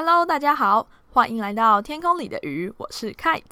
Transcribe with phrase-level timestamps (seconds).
[0.00, 3.42] Hello，大家好，欢迎来到天空里的鱼，我是 Kite。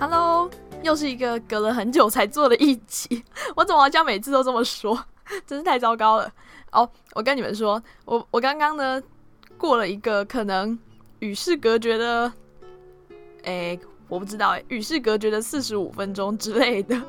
[0.00, 0.48] Hello，
[0.82, 3.22] 又是一个隔了很久才做的一集，
[3.54, 4.98] 我怎么好像每次都这么说，
[5.46, 6.32] 真是太糟糕了。
[6.72, 8.98] 哦，我跟你们说，我我刚刚呢
[9.58, 10.78] 过了一个可能
[11.18, 12.32] 与世隔绝的，
[13.42, 13.78] 诶。
[14.08, 17.00] 我不知道哎，与世隔绝的四十五分钟之类的，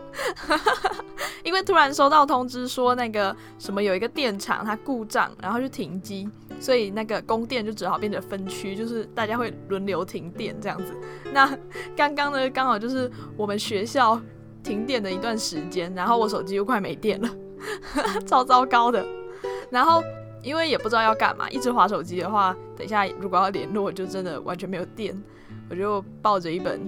[1.43, 6.27] 因为突然收到通知说那个什么有一个电厂它故障，然后就停机，
[6.59, 10.95] 所以那个供电就只好变成分区，就是大家会轮流停电这样子。
[11.33, 11.57] 那
[11.95, 14.19] 刚刚呢，刚好就是我们学校
[14.63, 17.29] 停电的一段时间，然后我手机又快没电了，
[18.25, 19.05] 超糟糕的。
[19.69, 20.01] 然后
[20.41, 25.21] 因为也不知道要干嘛，一直划手机的话，等一下如果要联络，就真的完全没有电。
[25.69, 26.79] 我就抱着一本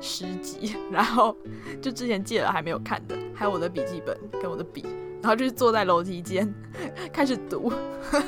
[0.00, 1.36] 诗集，然后
[1.80, 4.84] 就之前借了还没有看的，还有我的笔记本跟我的笔，
[5.20, 6.52] 然后就是坐在楼梯间
[7.12, 7.72] 开始读。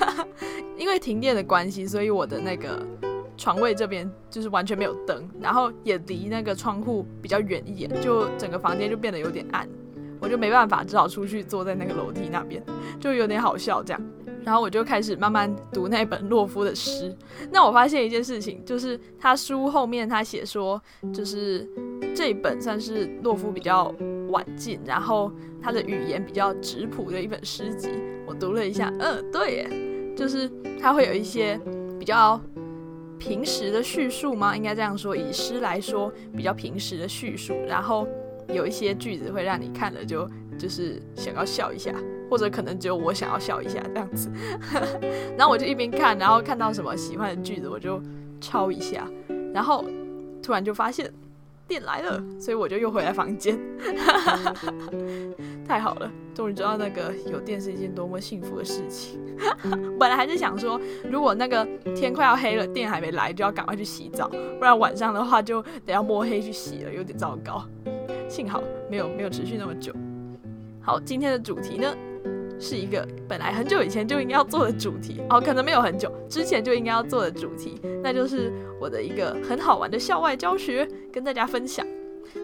[0.76, 2.84] 因为停电的关系，所以我的那个
[3.36, 9.68] 床位这边就是完全没有灯，然后也离那个窗户比较远一点，就整个房间就变得有点暗。
[10.20, 12.62] 我就没办法，只好出去坐在那个楼梯那边，
[12.98, 14.02] 就有点好笑这样。
[14.44, 17.14] 然后我就开始慢慢读那本洛夫的诗。
[17.50, 20.80] 那我发现一件事情，就是他书后面他写说，
[21.12, 21.68] 就是
[22.14, 23.94] 这本算是洛夫比较
[24.28, 27.88] 晚进，然后他的语言比较质朴的一本诗集。
[28.26, 31.58] 我读了一下，嗯，对，耶，就是他会有一些
[31.98, 32.40] 比较
[33.18, 34.56] 平时的叙述吗？
[34.56, 38.06] 应该这样说，以诗来说比较平时的叙述，然后
[38.48, 41.94] 有一些句子会让你看了就就是想要笑一下。
[42.34, 44.28] 或者可能只有我想要笑一下这样子，
[45.38, 48.02] 然后我就一边看，然后看到什么喜欢的句子我就
[48.40, 49.08] 抄一下，
[49.52, 49.84] 然后
[50.42, 51.08] 突然就发现
[51.68, 53.56] 电来了，所以我就又回来房间，
[55.64, 59.20] 太好了，终于知道那个有电是一件多么幸福的事情。
[59.96, 64.26] 本来还是想说，如果那个天快要黑了，电还没来，就要赶快去洗澡，
[64.58, 67.64] 不然晚上的话就得要摸黑去洗了，有点糟糕。
[68.28, 69.94] 幸好没有没有持续那么久。
[70.82, 71.94] 好，今天的主题呢？
[72.60, 81.86] 是一个本来很久以前就应该要做的主题哦，可能没有很久之前就应该要做的主题，那就是我的一个很好玩的校外教学，跟大家分享。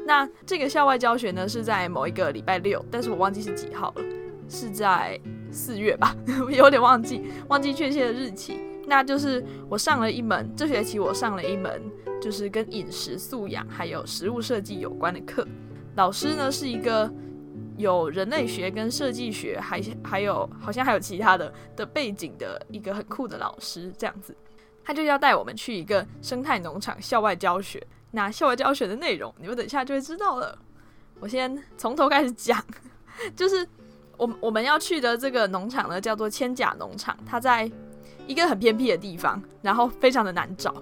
[0.06, 4.04] 那这个校外教学呢，是在某一个礼拜六，但是我忘记是几号了，
[4.48, 5.18] 是在
[5.50, 6.14] 四月吧，
[6.50, 8.58] 有点忘记，忘记确切的日期。
[8.86, 11.80] 那就是我上了一门，这学期我上了一门，
[12.20, 15.46] 就是跟饮食素养还有食物设计有关的课，
[15.96, 17.10] 老师呢是一个。
[17.76, 24.36] 有人类学跟设计学，还还有好像还有其他的的背景的一个很酷的老师，这样子，
[24.84, 27.84] 他就要带我们去一个生态农场校外教学。
[28.12, 30.58] 那校外教学的内容，你们等一下就会知道了。
[31.20, 32.60] 我先从头开始讲，
[33.36, 33.66] 就是
[34.16, 37.70] 我我们要去的这个农场呢，叫做千甲农场，它在
[38.26, 40.74] 一个很偏僻的地方，然后非常的难找。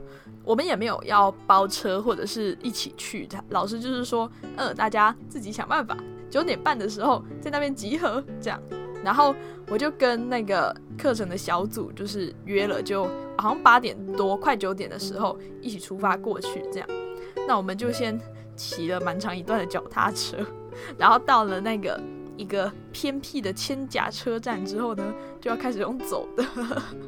[0.43, 5.95] 我们也没有要包车或者是一起去的，老师就是说，呃，大家自己想办法。
[6.31, 8.61] 九点半的时候在那边集合，这样，
[9.03, 9.35] 然后
[9.69, 13.05] 我就跟那个课程的小组就是约了，就
[13.37, 16.89] 好像八点多快九点的时候一起出发过去，这样。
[17.47, 18.19] 那我们就先
[18.57, 20.37] 骑了蛮长一段的脚踏车，
[20.99, 22.01] 然后到了那个
[22.37, 25.05] 一个偏僻的千甲车站之后呢，
[25.41, 26.45] 就要开始用走的，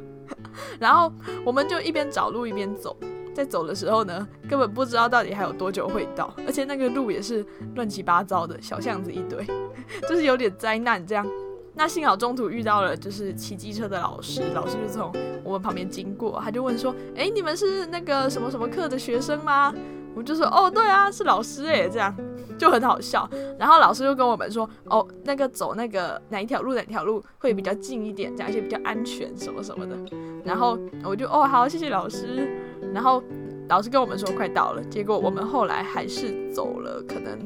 [0.81, 1.13] 然后
[1.45, 2.97] 我们就一边找路一边走。
[3.41, 9.43] 在走的时候呢，根本不知道到底还有多久会到，而且那个路也是乱七八糟的小巷子一堆，
[10.07, 11.27] 就是有点灾难这样。
[11.73, 15.11] 那幸好中途遇到了就是骑机车的老师，老师就从
[15.43, 19.73] 我们旁边经过，他就问说：“哎，你们是那个什么什么课的学生吗？”
[20.13, 22.15] 我们就说：“哦，对啊，是老师哎。”这样
[22.59, 23.27] 就很好笑。
[23.59, 29.97] 然后老师就跟我们说：“哦，那个走那个哪一条路哪条路会比较近一点，这样而且比较安全什么什么的。”
[30.45, 32.51] 然后我就：“哦，好，谢谢老师。”
[32.93, 33.23] 然后
[33.69, 37.39] 老师跟我们说快到了，结果我们后来还是走了可能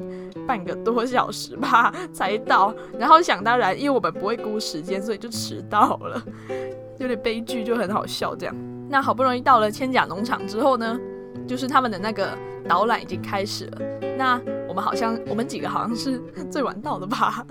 [0.47, 2.75] 半个多小时吧才到。
[2.99, 6.23] 然后想当然，因为我们不会估时间，所以就迟到了，
[6.99, 8.55] 有点悲剧，就很好笑这样。
[8.89, 10.99] 那好不容易到了千甲农场之后呢，
[11.47, 12.37] 就是他们的那个
[12.69, 13.79] 导览已经开始了。
[14.17, 16.21] 那我们好像我们几个好像是
[16.51, 17.45] 最晚到的吧？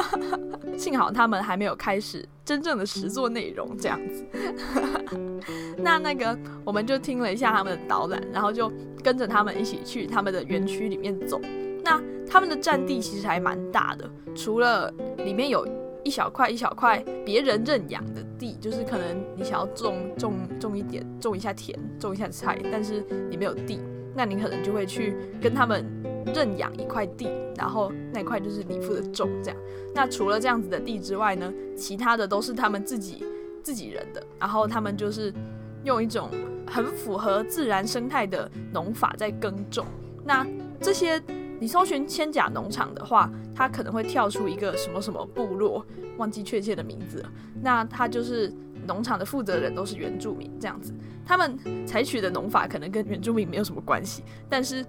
[0.76, 4.24] 幸好他们还没有开始真正的实作内容，这样子。
[5.76, 8.70] 那那个我们就听了一下他们的导览，然后就
[9.02, 11.40] 跟着他们一起去他们的园区里面走。
[11.82, 15.66] 那他们的占地其实还蛮大的，除了里面有
[16.04, 23.80] 一小块一小块别人认养的地，就是可能你想要种种种一点，种一下田，种一下菜，但是你没有地。
[24.12, 25.84] 那你可能就会去跟他们
[26.34, 29.56] 认养一块地，然后那块就是你负责种这样。
[29.94, 33.24] 那除了这样子的地之外呢，其他的都是他们自己
[33.62, 35.32] 自己人的，然后他们就是
[35.84, 36.28] 用一种
[36.66, 39.86] 很符合自然生态的农法在耕种。
[40.24, 40.44] 那
[40.80, 41.22] 这些
[41.60, 45.84] 你搜寻千甲农场的话，它可能会跳出一个什么什么部落，
[46.16, 47.30] 忘记确切的名字了。
[47.62, 48.52] 那它就是
[48.86, 54.84] 农场的负责人都是原住民这样子，他们采取的农法可能跟原住民没有什么关系，但是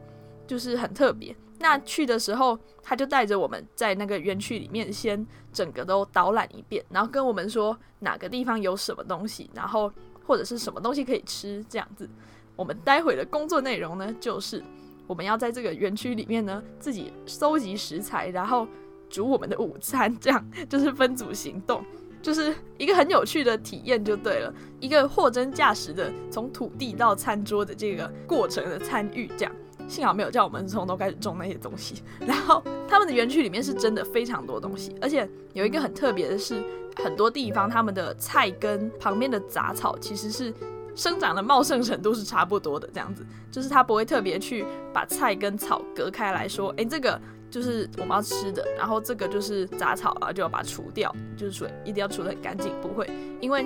[0.48, 1.36] 就是很特别。
[1.60, 9.92] 那去的时候，他就带着我们在那个园区里面先整个都导览一遍，然后跟我们说哪个地方有什么东西，然后
[10.26, 12.10] 或者是什么东西可以吃这样子。
[12.56, 14.64] 我们待会的工作内容呢，就是
[15.12, 18.66] 我们要在这个园区里面呢自己搜集食材，然后
[19.10, 21.84] 煮我们的午餐，这样就是分组行动，
[22.24, 29.54] 就是一个很有趣的体验就对了，一个货真价实的从土地到餐桌的这个过程的参与，这样。
[29.86, 32.02] 幸好没有叫我们从头开始种那些东西。
[32.22, 36.64] 然后他们的园区里面是真的非常多东西，而且有一个很特别的是，
[37.04, 40.54] 很多地方他们的菜跟旁边的杂草其实是
[41.02, 44.64] 生长的茂盛程度是差不多的，这样子，就是他不会特别去
[44.94, 47.20] 把菜跟草隔开来说，哎，这个
[47.50, 53.10] 就是我们要吃的，然后这个就是杂草啊，就要把它除掉，就是除一定要除得很干净，不会，
[53.40, 53.66] 因为。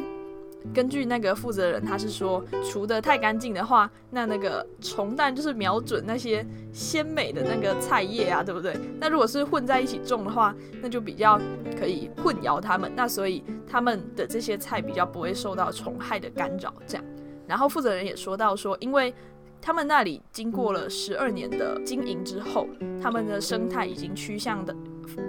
[0.73, 6.43] 根据那个负责人，他是说除的太干净的话，那那个虫蛋就是瞄准那些
[6.73, 8.75] 鲜美的那个菜叶啊，对不对？
[8.99, 11.39] 那如果是混在一起种的话，那就比较
[11.79, 16.73] 可以混淆它们，那所以他们的这些菜比较不会受到虫害的干扰。
[16.87, 17.05] 这样，
[17.47, 19.13] 然后负责人也说到说，因为
[19.61, 22.67] 他们那里经过了十二年的经营之后，
[23.01, 24.75] 他们的生态已经趋向的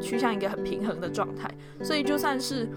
[0.01, 1.51] 趋向一个很平衡的状态，
[1.83, 2.69] 所以就算是。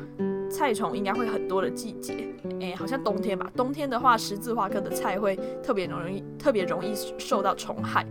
[0.51, 2.27] 菜虫应该会很多的季节，
[2.59, 3.47] 诶，好像冬天吧。
[3.55, 8.03] 冬天的话，十字花科的菜会特别容易、特别容易受到虫害。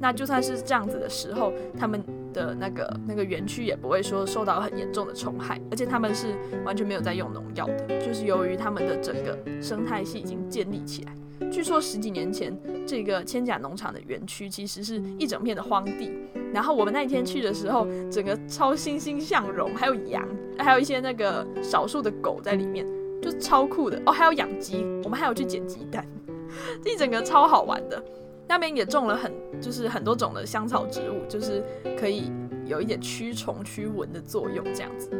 [0.00, 2.02] 那就算是这样子的时候，他们
[2.32, 6.34] 的那个那个园区也不会说受到很严重的虫害，而且他们是
[6.64, 11.12] 完全没有在用农药的，就是由于他们的整个生态系已经建立起来。
[11.50, 12.56] 据说十几年前，
[12.86, 16.12] 这个千甲农场的园区其实是一整片的荒地。
[16.52, 20.26] 然后我们那一天去的时候，整个超欣欣向荣，还有羊，
[20.58, 22.86] 还有一些那个少数的狗在里面，
[23.20, 24.12] 就超酷的哦。
[24.12, 26.06] 还有养鸡，我们还有去捡鸡蛋，
[26.86, 28.02] 一整个超好玩的。
[28.48, 31.62] 那边也种了很就是很多种的香草植物，就是
[31.98, 32.30] 可以
[32.66, 35.10] 有一点驱虫驱蚊的作用这样子。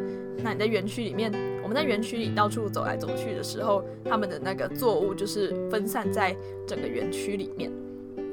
[0.44, 1.32] 那你在园区里面，
[1.62, 6.36] 我们在园区里到处走来走去的时候，他们的那个作物就是分散在
[6.66, 7.70] 整个园区里面。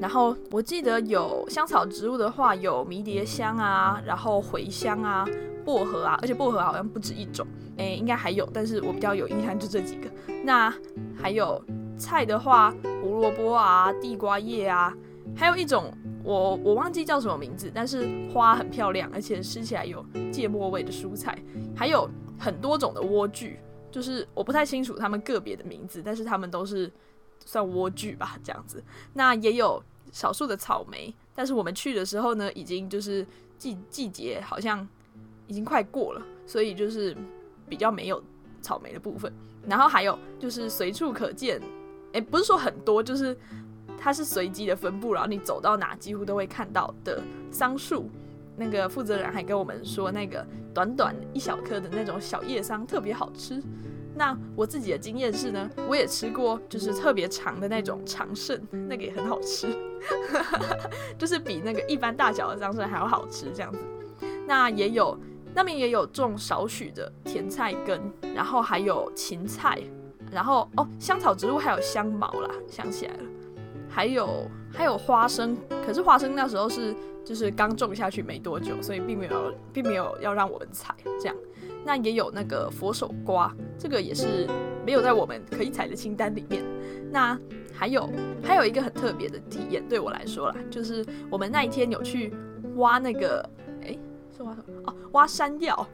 [0.00, 5.26] 然后我记得有香草植物的话，有迷迭香啊，然后茴香啊，
[5.64, 7.46] 薄荷啊，而且薄荷好像不止一种，
[7.76, 10.10] 诶，应该还有，但是我比较有印象就这几个。
[10.42, 10.74] 那
[11.14, 11.62] 还有
[12.00, 14.92] 菜的话，胡萝卜啊，地瓜叶啊，
[15.36, 15.92] 还有一种
[16.24, 20.02] 我我忘记叫什么名字，但是花很漂亮，而且吃起来有
[20.32, 21.38] 芥末味的蔬菜，
[21.76, 23.54] 还有很多种的莴苣，
[23.90, 26.90] 就是我不太清楚它们个别的名字，但是它们都是
[27.44, 28.82] 算莴苣吧，这样子。
[29.12, 29.82] 那也有。
[30.12, 33.24] 少数的草莓，但是我们去的时候呢，已经就是
[33.56, 34.84] 季季节好像
[35.46, 37.16] 已经快过了，所以就是
[37.68, 38.20] 比较没有
[38.60, 39.32] 草莓的部分。
[39.68, 41.62] 然后还有就是随处可见，
[42.12, 43.36] 诶，不是说很多，就是
[43.98, 48.10] 它是随机的分布，然后你走到哪几乎都会看到的桑树。
[48.56, 53.62] 那个负责人还跟我们说，那个短短一小颗的那种小叶桑特别好吃。
[54.14, 59.68] 那我自己的经验是呢，我也吃过，就是特别长的那种长胜，那个也很好吃，
[61.16, 63.78] 就是比那个一般大小的桑葚还要好吃这样子。
[64.46, 65.16] 那也有
[65.54, 67.98] 那边也有种少许的甜菜根，
[68.34, 69.80] 然后还有芹菜，
[70.30, 73.22] 然后哦香草植物还有香茅啦，想起来了，
[73.88, 75.56] 还有还有花生，
[75.86, 76.94] 可是花生那时候是
[77.24, 81.36] 就是刚种下去没多久，所以并没有并没有要让我们采这样。
[81.84, 84.46] 那也有那个佛手瓜，这个也是
[84.84, 86.62] 没有在我们可以采的清单里面。
[87.10, 87.38] 那
[87.72, 88.08] 还有
[88.44, 92.34] 还有一个很特别的体验，对我来说啦，就是我们那一天有去
[92.76, 93.48] 挖那个，
[93.82, 93.96] 哎，
[94.36, 94.82] 是挖什么？
[94.86, 95.88] 哦，挖山药。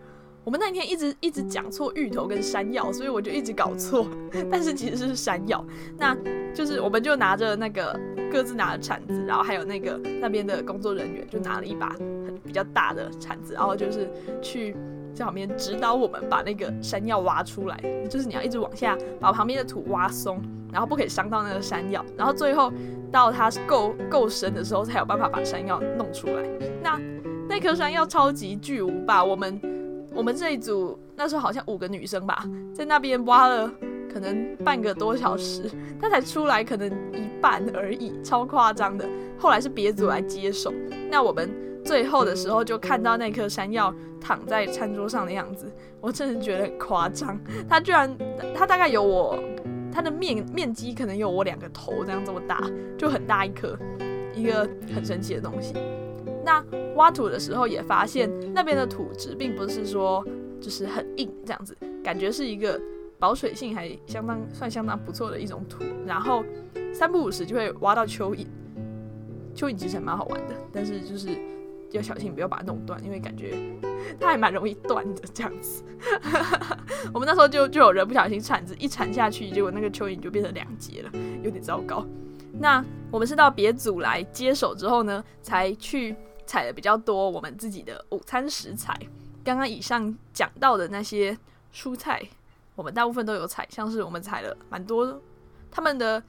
[0.47, 4.07] 我们那天一直一直讲错芋头跟山药，所以我就一直搞错。
[4.49, 5.63] 但是其实是山药。
[5.99, 6.17] 那
[6.55, 7.99] 就是我们就拿着那个
[8.31, 14.09] 各自拿着铲子，然后还有那个那边的工作人员就拿了一把很比较大的铲子，然后就是
[14.41, 14.77] 去。
[15.17, 20.39] 在旁边指导我们把那个山药挖出来，就是你要一直往下把旁边的土挖松，
[20.71, 22.71] 然后不可以伤到那个山药，然后最后
[23.11, 26.43] 到它够够深的时候才有办法把山药弄出来。
[26.83, 27.01] 那
[27.49, 29.59] 那颗山药超级巨无霸，我们
[30.17, 32.43] 我们这一组那时候好像五个女生吧，
[32.75, 33.71] 在那边挖了
[34.11, 35.71] 可能半个多小时，
[36.01, 39.07] 它才出来可能一半而已，超夸张的。
[39.39, 40.73] 后来是别组来接手，
[41.11, 41.51] 那我们
[41.85, 45.71] 最后的时候就看到那颗山药躺在餐桌上的样子，
[46.01, 47.39] 我真的觉得很夸张。
[47.69, 48.17] 它居然，
[48.55, 49.39] 它大概有我，
[49.93, 52.59] 它的面面积可能有我两个头这样这么大，
[52.97, 53.79] 就很大一颗，
[54.35, 55.75] 一个很神奇的东西。
[56.47, 60.25] 那挖土的时候也发现，那边的土质并不是说
[60.61, 62.81] 就是很硬这样子，感觉是一个
[63.19, 65.83] 保水性还相当算相当不错的一种土。
[66.07, 66.45] 然后
[66.95, 68.47] 三不五时就会挖到蚯蚓，
[69.57, 71.31] 蚯蚓其实还蛮好玩的，但是就是
[71.91, 73.59] 要小心不要把它弄断，因为感觉
[74.21, 75.83] 它还蛮容易断的这样子。
[77.13, 81.11] 我们那时候就就有人不小心铲子一铲下去，结果那个蚯蚓就变成两截了，
[81.43, 82.07] 有点糟糕。
[82.53, 86.15] 那我们是到别组来接手之后呢，才去。
[86.47, 88.99] 采的比较多，我们自己的午餐食材。
[89.45, 91.37] 刚刚以上讲到的那些
[91.75, 92.23] 蔬菜，
[92.75, 95.21] 我们大部分都有采，像是我们采了蛮多
[95.71, 96.23] 他们的，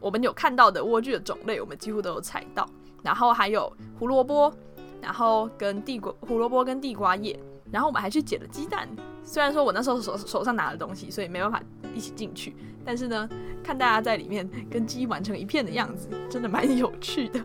[0.00, 2.68] 我们有看到的莴苣的种类，我们几乎都有采到。
[3.02, 4.52] 然后还有胡萝卜，
[5.02, 7.38] 然后跟地瓜胡萝卜跟地瓜叶，
[7.74, 8.88] 然后我们还去捡了鸡蛋。
[9.24, 11.60] 虽然说我那时候手手上拿了东西，所以没办法
[11.92, 12.54] 一起进去，
[12.84, 13.28] 但是呢，
[13.64, 17.44] 看大家在里面跟鸡玩成一片的样子，真的蛮有趣的。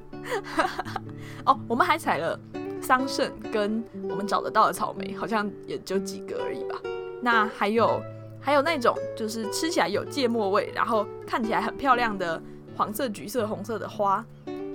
[1.48, 2.39] 哦，我们还采了
[2.79, 6.79] 桑葚，跟我们找得到的草莓，好像也就几个而已吧。
[7.24, 8.00] 那还有
[8.39, 12.39] 还有那种就是吃起来有芥末味，然后看起来很漂亮的
[12.77, 14.24] 黄色、橘色、红色的花，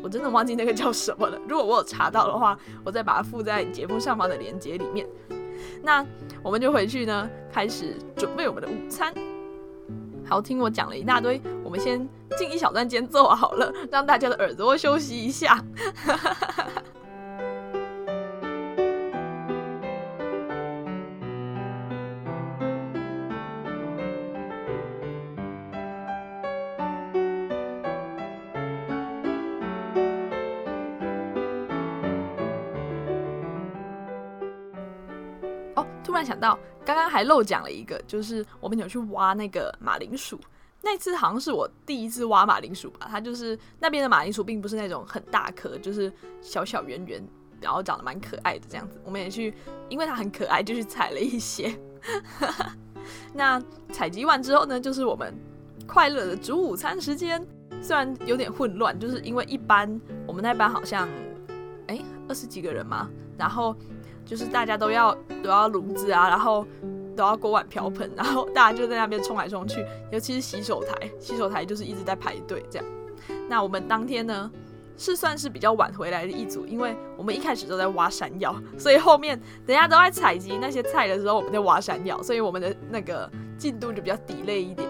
[0.02, 1.38] 我真的忘记那个叫什么了。
[1.46, 5.06] 如果我有查到的话，我再把它附在节目上方的链接里面。
[5.83, 6.04] 那
[6.42, 9.12] 我们就回去呢，开始准备我们的午餐。
[10.26, 15.62] 好，听我讲了一大堆，我们先进一小段间奏好了，让大家的耳朵休息一下。
[36.04, 36.56] 突然想到。
[36.87, 40.38] 刚刚还漏讲了一个，就是我们有去挖那个马铃薯，
[40.82, 43.06] 那次好像是我第一次挖马铃薯吧。
[43.11, 47.26] 它就是那边的马铃薯，并不是那种很大颗，就是小小圆圆，
[47.58, 49.00] 然后长得蛮可爱的这样子。
[49.02, 49.54] 我们也去，
[49.88, 51.75] 因为它很可爱，就去采了一些。
[53.32, 53.58] 那
[53.90, 55.34] 采集完之后呢，就是我们
[55.87, 57.42] 快乐的煮午餐时间。
[57.80, 61.08] 虽然有点混乱，就是因为一般我们那班好像
[61.87, 63.08] 哎二十几个人嘛，
[63.38, 63.75] 然后。
[64.25, 66.66] 就是大家都要都要炉子啊，然后
[67.16, 72.87] 都要锅碗瓢盆，然后大家就在那边冲来冲去，尤其是洗手台，洗手台就是一直在排队这样。
[73.49, 74.50] 那我们当天呢
[74.97, 84.88] 是算是比较晚回来的一组，因为我们一开始都在挖山药，所以后面等下都在采集那些菜的时候，我们在挖山药，所以我们的那个进度就比较底累一点。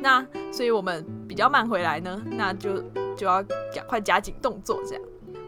[0.00, 2.82] 那所以我们比较慢回来呢，那就
[3.16, 3.42] 就要
[3.74, 5.02] 赶快加紧动作这样。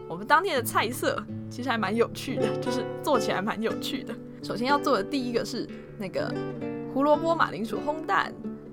[0.07, 1.21] 我们当天的菜色
[1.55, 4.13] 其实还蛮有趣的，就是做起来蛮有趣的。
[4.43, 5.65] 首先要做的第一个是
[5.97, 6.29] 那个
[6.93, 8.29] 胡萝卜马铃薯烘蛋，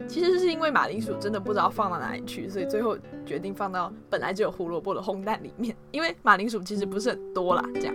[0.08, 5.76] 其实是因为马铃薯真的不知道放到哪里去，所以最后决定放到本来就有胡萝卜的烘蛋里面。
[5.92, 7.94] 因为马铃薯其实不是很多啦，这样，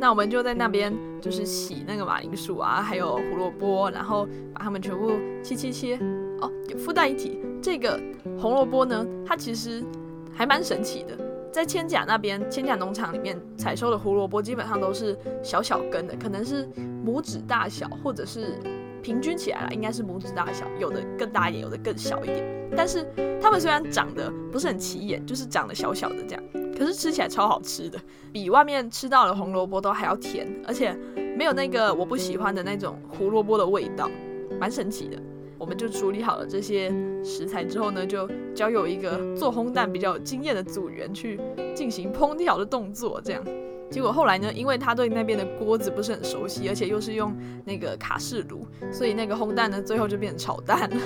[0.00, 5.12] 那我们就在那边就是洗那个马铃薯啊，还有胡萝卜，然后把它们全部
[5.44, 5.96] 切切切。
[6.40, 8.02] 哦，附带一提，这个
[8.36, 9.80] 红萝卜呢，它其实
[10.32, 11.23] 还蛮神奇的。
[11.54, 16.68] 在千甲那边，千甲农场里面采收的胡萝卜基本上都是小小根的，可能是
[17.06, 18.58] 拇指大小，或者是
[19.00, 22.44] 平均起来了，应该是拇指大小，有的更大一点，有的更小一点。
[22.76, 23.06] 但是
[23.40, 26.42] 它们虽然长得不是很起眼，就是长得小小的这样，
[26.76, 28.00] 可是吃起来超好吃的，
[28.32, 30.92] 比外面吃到的红萝卜都还要甜，而且
[31.38, 34.10] 没有那个我不喜欢的那种胡萝卜的味道，
[34.58, 35.16] 蛮神奇的。
[35.64, 36.92] 我们就处理好了这些
[37.24, 41.40] 食材之后呢，就交由一个做烘蛋比较有经验的组员去
[41.74, 43.18] 进行烹调的动作。
[43.24, 43.42] 这样，
[43.90, 50.96] 结果后来呢，因为他对那边的锅子不是很熟悉，而且又是用那个卡式炉，所以那个烘蛋呢，最后就变成炒蛋了。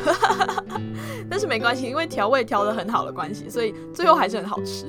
[1.30, 4.86] 但是没关系，因为调味调的很好的关系，所以最后还是很好吃。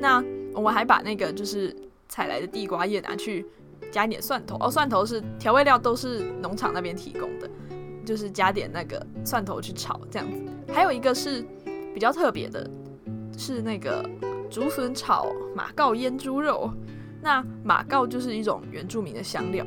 [0.00, 1.76] 那我们还把那个就是
[2.08, 3.44] 采来的地瓜叶拿去
[3.90, 7.50] 加一点蒜头，哦，蒜头是调味料，都是农场那边提供的。
[8.12, 10.38] 就是加点那个蒜头去炒这样子，
[10.70, 11.42] 还有一个是
[11.94, 12.70] 比较特别的，
[13.38, 14.06] 是那个
[14.50, 16.70] 竹笋炒马告腌猪肉。
[17.22, 19.64] 那马告就是一种原住民的香料，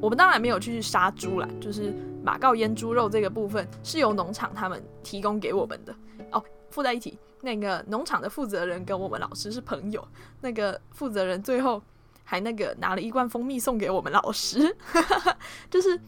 [0.00, 5.92] 我们当然没有去杀猪啦，就是马告腌猪肉这个部分是由农场他们提供给我们的
[6.30, 6.40] 哦。
[6.70, 10.06] 附在一起，那个农场的负责人跟我们老师是朋友，
[10.40, 11.82] 那个负责人最后
[12.22, 14.76] 还那个拿了一罐蜂蜜送给我们老师，
[15.68, 15.98] 就是。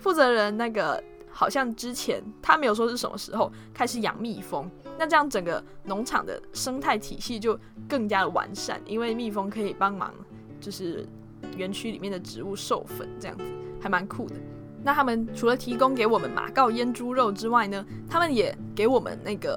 [0.00, 1.02] 负责人那个
[1.38, 4.68] 好像之前他没有说是什么时候开始养蜜蜂，
[4.98, 7.56] 那这样整个农场的生态体系就
[7.88, 10.12] 更加的完善，因为蜜蜂可以帮忙，
[10.60, 11.06] 就是
[11.56, 13.44] 园区里面的植物授粉，这样子
[13.80, 14.34] 还蛮酷的。
[14.82, 19.56] 那他们除了提供给我们马告腌猪肉之外呢，他们也给我们那个，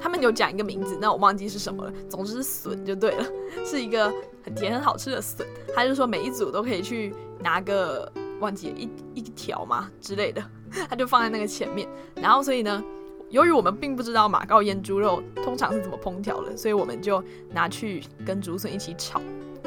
[0.00, 1.92] 他们有讲一个名字，那我忘记是什么了。
[2.10, 3.24] 总之是笋就对了，
[3.64, 5.46] 是一个很甜很好吃的笋。
[5.72, 10.42] 他就说每一组都可以去拿个忘记一一条嘛之类的，
[10.88, 11.88] 他就放在那个前面。
[12.14, 12.82] 然后所以呢，
[13.30, 19.20] 由于我们并不知道马告腌猪肉通常是怎么烹调的，所以我们就拿去跟竹笋一起炒，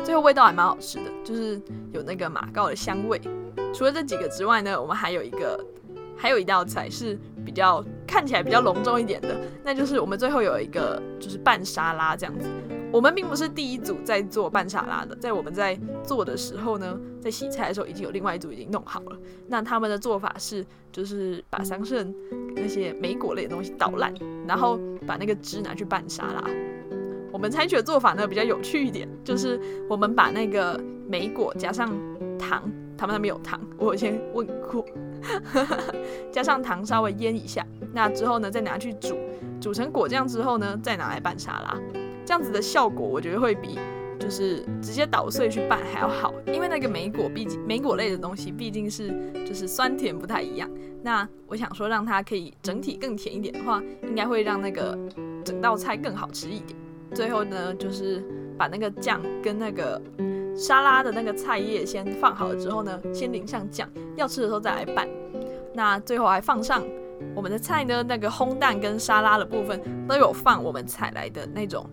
[0.04, 1.62] 最后味道还蛮好吃的，就是
[1.92, 3.20] 有那个马告的香味。
[3.74, 5.64] 除了这几个之外呢，我们还有一个，
[6.18, 12.50] 还有一道菜是比较看起来比较隆重一点的，那就是我们最后有一个就是拌沙拉这样子。
[12.92, 19.18] 我们并不是第一组在做拌沙拉的，在我们在做的时候呢，在洗菜的时候已经有另外一组已经弄好了。
[19.48, 22.14] 那他们的做法是，就是把桑葚
[22.56, 24.14] 那些莓果类的东西捣烂，
[24.48, 26.44] 然后把那个汁拿去拌沙拉。
[27.32, 31.96] 我们采取的做法呢比较有趣一点，就是我们把那个莓果加上
[32.38, 32.70] 糖。
[32.98, 34.86] 他们那边有糖，我先问过，
[36.34, 39.16] 加上糖稍微腌一下，那之后呢，再拿去煮，
[39.62, 41.80] 煮成果酱之后呢，再拿来拌沙拉，
[42.30, 43.76] 这样子的效果我觉得会比
[44.20, 49.10] 就是直接捣碎去拌还要好，因为那个莓果毕竟莓果类的东西毕竟是
[49.44, 50.70] 就是酸甜不太一样，
[51.02, 54.96] 那我想说让它可以整体更甜一点的话，应该会让那个
[55.44, 56.78] 整道菜更好吃一点。
[57.16, 58.24] 最后呢，就是
[58.56, 60.00] 把那个酱跟那个。
[60.56, 65.08] 沙拉的那个菜叶先放好了之后呢，先淋上酱，要吃的时候再来拌。
[65.74, 66.84] 那最后还放上
[67.34, 71.90] 我们的菜呢，那个烘蛋跟沙拉的部分都有放我们采来的那种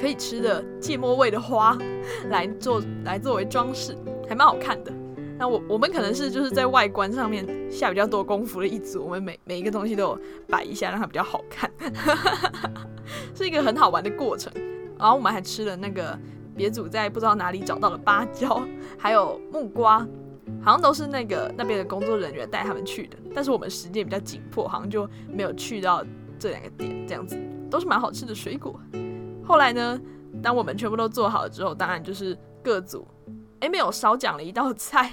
[0.00, 1.76] 可以吃的芥末味的花
[2.30, 3.96] 来做，来作为装饰，
[4.28, 4.92] 还蛮好看的。
[5.38, 11.70] 那我我们可能是就是在外观上面下比较多功夫的一组，我们每每一个东西都有摆一下，让它比较好看，
[13.34, 14.52] 是一个很好玩的过程。
[14.98, 16.18] 然后我们还吃了那个。
[16.56, 18.60] 别组在不知道哪里找到了芭蕉，
[18.98, 20.00] 还有木瓜，
[20.60, 23.16] 好像都是那个那边的工作人员带他们去的。
[23.32, 26.04] 但是我们时间比较紧迫，好像就没有去到
[26.36, 27.06] 这两个点。
[27.06, 27.38] 这样子
[27.70, 28.74] 都是蛮好吃的水果。
[29.48, 29.98] 后来呢，
[30.42, 33.08] 当我们全部都做好了之后，当然就是各组，
[33.60, 35.10] 哎，没有少讲了一道菜，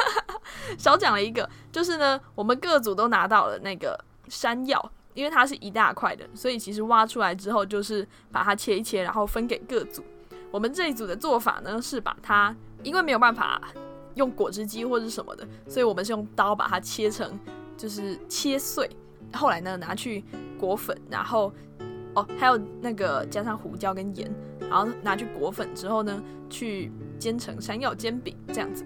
[0.76, 3.98] 少讲了一个，就是呢，我们各组都拿到了那个
[4.28, 10.04] 山药，因为它是一大块的，所以其实挖出来之后就是把它切一切，然后分给各组。
[10.50, 13.62] 我们这一组的做法呢，是把它，因为没有办法
[14.14, 17.40] 用果汁机或者什么的，所以我们是用刀把它切成，
[17.78, 18.88] 就是切碎。
[19.32, 20.22] 后来呢，拿去
[20.60, 21.52] 裹粉，然后
[22.14, 28.84] 哦，还有那个加上胡椒跟盐，然后拿去裹粉之后呢，去煎成山药煎饼这样子，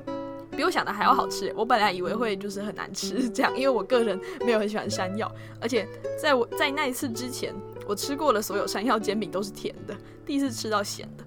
[0.50, 1.52] 比我想的还要好吃。
[1.56, 5.86] 我本来以为会就是很难吃这样，因为我个人没有很喜欢山药，而且
[6.20, 7.54] 在我在那一次之前，
[7.86, 11.24] 我吃过的所有山药煎饼都是甜的，第一次吃到咸的。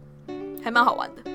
[0.63, 1.31] 还蛮好玩的。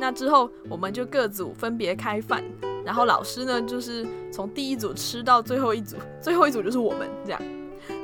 [0.00, 2.44] 那之后我们就各组分别开饭，
[2.84, 7.42] 然后老师呢就是从第一组吃到最后一组，最后一组就是我们这样。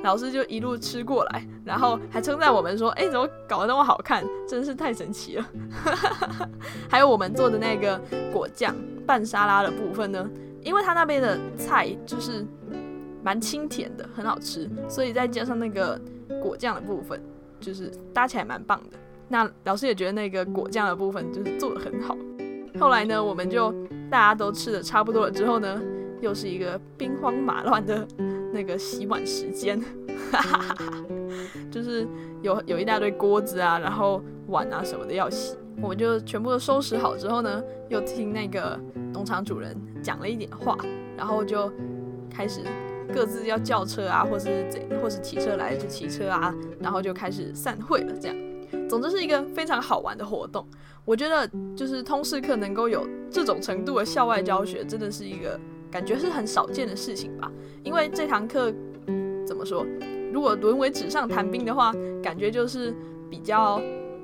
[0.03, 4.25] 老师就一路吃过来，然后还称赞我们说：“哎，怎么搞得那么好看？
[4.49, 5.47] 真是太神奇了。
[6.89, 8.01] ”还有我们做的那个
[8.33, 8.75] 果酱
[9.07, 10.29] 拌沙拉的部分呢，
[10.63, 12.47] 因为他那边的菜就是
[13.23, 16.01] 蛮清甜的，很好吃，所以再加上那个
[16.43, 17.23] 果酱的部分，
[17.61, 18.99] 就是搭起来蛮棒的。
[19.29, 22.17] 那老师也觉得那个果酱的部分就是做的很好。
[22.79, 23.73] 后来呢，我们就
[24.11, 25.81] 大家都吃的差不多了之后呢，
[26.21, 28.07] 又是一个兵荒马乱的
[28.55, 29.79] 那个洗碗时间，
[31.71, 32.07] 就是
[32.41, 35.57] 有有一大堆锅子啊，然后碗啊什么的要洗。
[35.83, 38.79] 我们就全部都收拾好之后呢，又听那个
[39.13, 40.79] 农场主人讲了一点话，
[41.17, 41.71] 然后就
[42.31, 42.61] 开始
[43.13, 48.37] 各自要叫车啊，或是怎，或是骑车来就骑车啊，然后就开始散会了，这样。
[48.89, 50.65] 总之是一个非常好玩的活动，
[51.05, 55.59] 我觉得就是通识课能够有这种程度的校外教学，真的是一个
[55.95, 57.49] 感觉是很少见的事情吧。
[57.85, 58.75] 因为这堂课
[59.47, 59.87] 怎么说，
[60.33, 62.93] 如果沦为纸上谈兵的话，感觉就是
[63.31, 63.81] 比较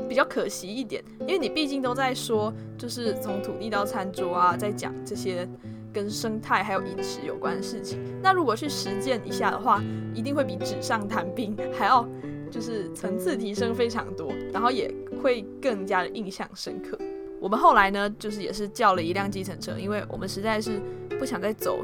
[0.09, 1.01] 比较可惜一点。
[1.21, 5.49] 因为你毕竟都在说，就是从土地到餐桌啊，在讲这些
[5.93, 8.01] 跟生态还有饮食有关的事情。
[8.21, 9.81] 那如果去实践一下的话，
[10.13, 12.05] 一定会比纸上谈兵还要。
[12.51, 16.99] 就是层次提升非常多，然后也会更加的印象深刻。
[17.41, 20.81] 我们后来呢，就是也是叫了一辆计程车，因为我们实在是
[21.19, 21.83] 不想再走，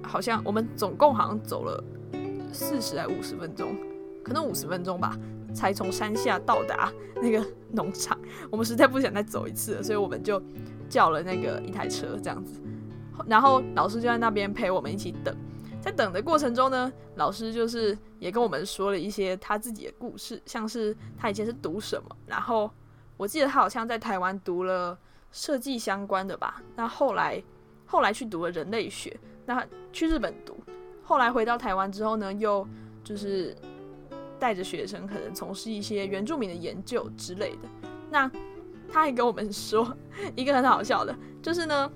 [0.00, 1.82] 好像我们总共好像走了
[2.52, 3.76] 四十来五十分钟，
[4.24, 5.18] 可能五十分钟吧，
[5.52, 8.16] 才从山下到达那个农场。
[8.48, 10.40] 我们实在不想再走一次了，所以我们就
[10.88, 12.60] 叫了那个一台车这样子，
[13.26, 15.34] 然后老师就在那边陪我们一起等。
[15.80, 22.70] 在等的过程中呢，老师就是也跟我们说了一些他自己的故事，像是他以前是读什么，然后
[23.16, 24.98] 我记得他好像在台湾读了
[25.32, 27.42] 设计相关的吧，那后来
[27.84, 30.56] 后来去读了人类学，那去日本读，
[31.02, 32.66] 后来回到台湾之后呢，又
[33.02, 33.56] 就是
[34.38, 37.68] 带着学生可能从事一些原住民的研究之类的。
[38.10, 38.30] 那
[38.92, 39.96] 他还跟我们说
[40.34, 41.90] 一个很好笑的，就是呢，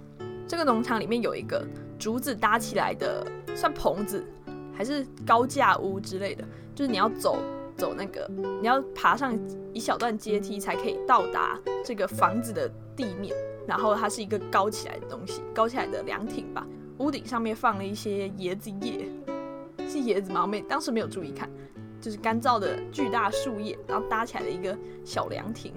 [0.46, 1.66] 这个农场里面有一个
[1.98, 3.26] 竹子搭起来的。
[3.52, 4.24] 算棚子
[4.72, 7.36] 还是高架屋之类的，就是你要走
[7.80, 9.34] 走那个，你要爬上
[9.72, 13.34] 一小段阶梯才可以到达这个房子的地面。
[13.66, 16.66] 然后它是一个高起来的东西，高起来的凉亭吧。
[16.98, 19.08] 屋顶上面放了一些椰子叶，
[19.88, 20.42] 是椰子吗？
[20.42, 21.48] 我没，当时没有注意看，
[22.00, 25.72] 就是干燥的巨大树叶，然后搭起来的一个小凉亭。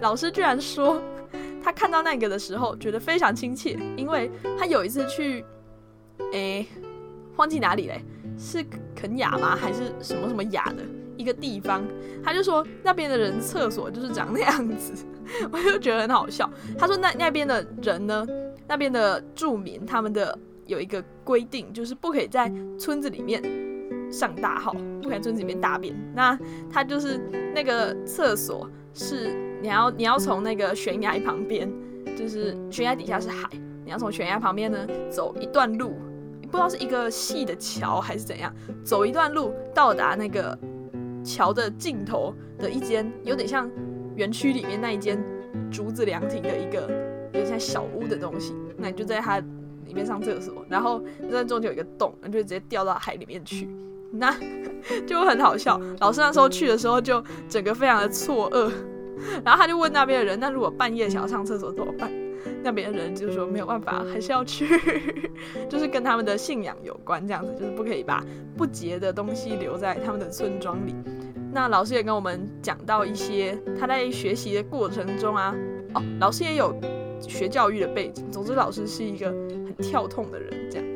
[0.00, 1.00] 老师居然说
[1.62, 5.44] 他看到那个的时候觉得非常亲切，因为他有一次去，
[6.32, 6.66] 诶。
[7.36, 8.02] 忘记哪里嘞？
[8.36, 9.54] 是肯雅吗？
[9.54, 10.82] 还是什么什么雅的
[11.18, 11.84] 一个地方？
[12.24, 14.92] 他就说那边的人厕所就是长那样子，
[15.52, 16.48] 我就觉得很好笑。
[16.78, 18.26] 他说那那边的人呢，
[18.66, 23.42] 那边的住民他们的有一个规定，就是不可以在村子里面
[24.10, 25.94] 上大号，不可以村子里面大便。
[26.14, 26.38] 那
[26.70, 27.20] 他就是
[27.54, 31.70] 那个厕所是你要你要从那个悬崖旁边，
[32.16, 33.48] 就是悬崖底下是海，
[33.84, 35.94] 你要从悬崖旁边呢走一段路。
[36.50, 38.50] 不知道是一个细的桥还是怎样，
[38.82, 40.58] 走一段路到达那个
[41.24, 43.70] 桥的尽头的一间有点像
[44.16, 45.22] 园区里面那一间
[45.70, 46.82] 竹子凉亭的一个
[47.32, 49.38] 有点像小屋的东西，那你就在它
[49.86, 53.68] 里面上厕所，然后那中间有一个洞，你就直接掉到海里面去，
[54.12, 54.34] 那
[55.06, 55.80] 就很好笑。
[56.00, 58.70] 老师那时候去的时候就整个非常的错愕，
[59.44, 62.10] 然后他就问那边的人，那如果半夜想要上厕所怎么办？
[62.62, 64.66] 那边人就说没有办法，还是要去，
[65.68, 68.24] 就是跟他们的信仰有关，这样子就是不可以把
[68.56, 70.94] 不洁的东西留在他们的村庄里。
[71.52, 75.54] 那老师也跟我们讲到一些他在学习的过程中啊，
[75.94, 76.78] 哦，老师也有
[77.20, 78.30] 学教育的背景。
[78.30, 80.86] 总之，老师是一个很跳痛的人，这样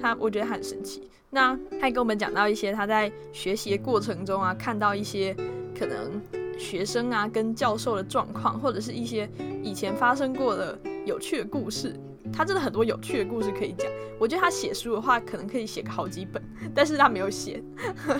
[0.00, 1.10] 他我觉得很神奇。
[1.30, 5.34] 那他也跟我们讲到一些他在学习的过程中啊，看到一些
[5.78, 6.22] 可能
[6.58, 9.30] 学生啊跟教授的状况，或者是一些
[9.62, 10.78] 以前发生过的。
[11.06, 11.98] 有趣的故事，
[12.30, 13.90] 他真的很多有趣的故事可以讲。
[14.20, 16.42] 我觉得他写书的话，可能可以写个好几本，
[16.74, 17.62] 但是他没有写，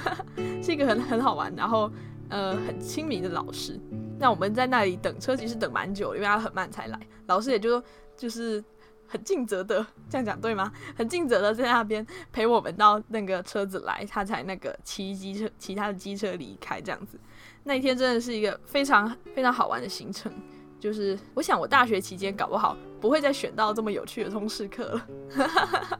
[0.65, 1.93] 是一个很很好玩，然后
[2.31, 3.79] 呃很亲民的老师。
[4.19, 6.99] 那我们在那里等车，其实等蛮久，因为他很慢才来。
[7.27, 7.83] 老师也就
[8.17, 8.65] 就是
[9.07, 10.73] 很尽责的，这样讲对吗？
[10.97, 17.21] 很尽责的在那边陪我们到那个车子来，他才那个骑机车，骑他的机车离开这样子。
[17.69, 20.33] 那一天真的是一个非常非常好玩的行程。
[20.81, 25.07] 就是我想，我大学期间搞不好不会再选到这么有趣的通识课了，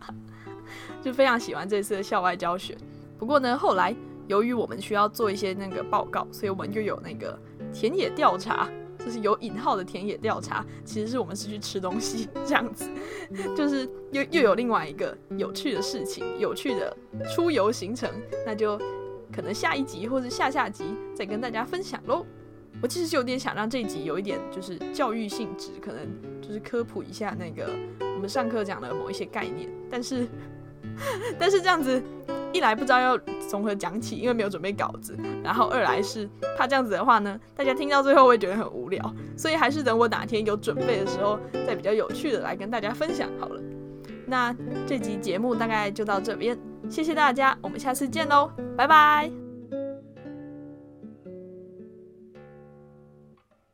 [1.03, 2.75] 就非常喜欢这次的校外教学。
[3.19, 3.95] 不过呢，后来
[4.29, 7.39] 由于我们需要做一些那个报告，所以我们又有那个
[7.71, 8.67] 田野调查，
[8.99, 12.89] 就是有引号的田野调查，其实是我们是去吃东西 这样子，
[13.55, 16.97] 就是又又有另外一个有趣的事情，有趣的
[17.35, 18.09] 出游行程，
[18.47, 18.81] 那就
[19.33, 22.25] 可能下一集或者下下集再跟大家分享喽。
[22.81, 26.07] 我其实有点想让这一集有一点就是教育性质，可能
[26.41, 27.71] 就是科普一下那个
[28.15, 30.29] 我们上课讲的某一些概念，但是
[31.39, 32.01] 但是这样子
[32.53, 43.61] 一来不知道要从何讲起，因为没有准备稿子，然后二来是怕这样子的话呢，大家听到最后会觉得很无聊，所以还是等我哪天有准备的时候，再比较有趣的来跟大家分享好了。
[44.25, 44.55] 那
[44.87, 46.57] 这集节目大概就到这边，
[46.91, 49.48] 谢谢大家，我们下次见喽，拜拜。